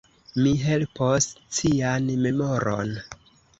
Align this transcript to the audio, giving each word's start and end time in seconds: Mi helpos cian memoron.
Mi 0.45 0.53
helpos 0.63 1.27
cian 1.59 2.11
memoron. 2.25 2.99